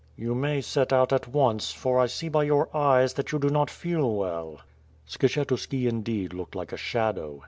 "You 0.17 0.33
may 0.33 0.61
set 0.61 0.91
out 0.91 1.13
at 1.13 1.27
once, 1.27 1.71
for 1.71 1.99
I 1.99 2.07
see 2.07 2.27
by 2.27 2.45
your 2.45 2.75
eyes 2.75 3.13
that 3.13 3.31
you 3.31 3.37
do 3.37 3.51
not 3.51 3.69
feel 3.69 4.11
well." 4.15 4.59
Skshetuski 5.07 5.85
indeed 5.87 6.33
looked 6.33 6.55
like 6.55 6.71
a 6.71 6.75
shadow. 6.77 7.39